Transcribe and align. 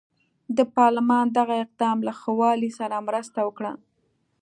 د 0.57 0.59
پارلمان 0.75 1.25
دغه 1.37 1.55
اقدام 1.63 1.97
له 2.07 2.13
ښه 2.19 2.31
والي 2.39 2.69
سره 2.79 3.05
مرسته 3.07 3.39
وکړه. 3.47 3.73